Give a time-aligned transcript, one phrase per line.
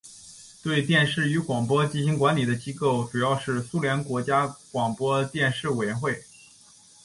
[0.63, 6.23] 对电视与广播进行管理的机构主要是苏联国家广播电视委员会。